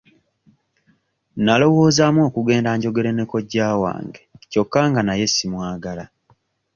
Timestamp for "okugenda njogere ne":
2.27-3.23